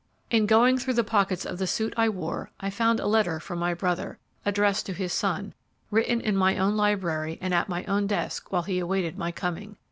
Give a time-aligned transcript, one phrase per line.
[0.31, 3.59] In going through the pockets of the suit I wore I found a letter from
[3.59, 5.53] my brother, addressed to his son,
[5.91, 9.75] written in my own library and at my own desk while he awaited my coming.